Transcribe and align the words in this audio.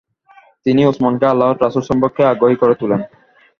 তিনি 0.65 0.81
উসমানকে 0.85 1.25
আল্লাহর 1.27 1.61
রাসূল 1.63 1.83
সম্পর্কে 1.89 2.21
আগ্রহী 2.25 2.55
করে 2.61 2.75
তুলেন। 2.75 3.01